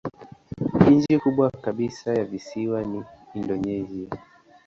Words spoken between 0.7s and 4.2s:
Nchi kubwa kabisa ya visiwani ni Indonesia.